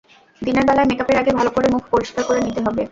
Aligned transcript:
দিনের 0.41 0.65
বেলায় 0.67 0.87
মেকআপের 0.89 1.17
আগে 1.17 1.31
ভালো 1.39 1.49
করে 1.55 1.67
মুখ 1.67 1.83
পরিষ্কার 1.91 2.23
করে 2.23 2.39
নিতে 2.41 2.61
হবে। 2.61 2.79